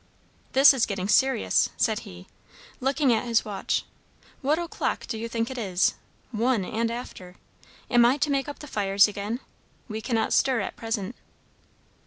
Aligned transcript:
"This 0.53 0.73
is 0.73 0.87
getting 0.87 1.07
serious!" 1.07 1.69
said 1.77 1.99
he, 2.09 2.25
looking 2.79 3.13
at 3.13 3.25
his 3.27 3.45
watch. 3.45 3.85
"What 4.41 4.57
o'clock 4.57 5.05
do 5.05 5.15
you 5.15 5.29
think 5.29 5.51
it 5.51 5.59
is? 5.59 5.93
One, 6.31 6.65
and 6.65 6.89
after. 6.89 7.35
Am 7.87 8.03
I 8.03 8.17
to 8.17 8.31
make 8.31 8.47
up 8.47 8.57
the 8.57 8.65
fires 8.67 9.07
again? 9.07 9.41
We 9.87 10.01
cannot 10.01 10.33
stir 10.33 10.59
at 10.61 10.75
present." 10.75 11.15